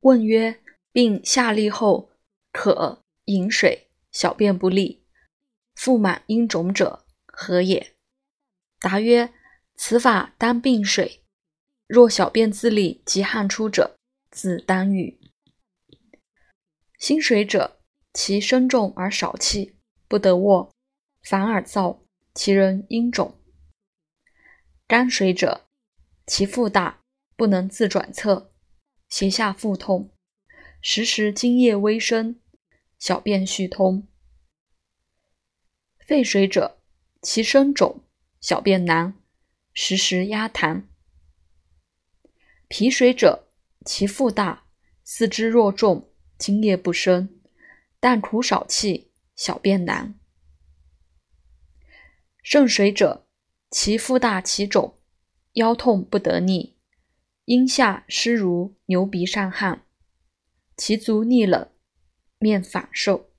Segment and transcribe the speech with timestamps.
[0.00, 0.60] 问曰：
[0.92, 2.10] 病下痢后，
[2.52, 5.04] 可饮水，小便不利，
[5.74, 7.94] 腹满阴肿者，何也？
[8.78, 9.34] 答曰：
[9.74, 11.22] 此法当病水。
[11.86, 13.98] 若小便自利及汗出者，
[14.30, 15.20] 自当愈。
[16.98, 17.80] 心水者，
[18.14, 19.76] 其身重而少气，
[20.08, 20.72] 不得卧，
[21.22, 21.98] 反而燥，
[22.32, 23.38] 其人阴肿。
[24.86, 25.68] 肝水者，
[26.26, 27.02] 其腹大，
[27.36, 28.49] 不能自转侧，
[29.10, 30.14] 胁下腹痛，
[30.80, 32.40] 时时津液微生，
[32.96, 34.06] 小便虚通。
[36.06, 36.80] 肺水者，
[37.20, 38.04] 其身肿，
[38.40, 39.14] 小便难，
[39.74, 40.84] 时时压痰。
[42.68, 43.48] 脾水者，
[43.84, 44.64] 其腹大，
[45.02, 47.40] 四肢若重，津液不生，
[47.98, 50.14] 但苦少气，小便难。
[52.44, 53.26] 肾水者，
[53.70, 54.96] 其腹大其肿，
[55.54, 56.76] 腰痛不得逆，
[57.46, 59.84] 阴下湿如牛鼻上汗，
[60.76, 61.68] 其足逆冷，
[62.38, 63.29] 面反瘦。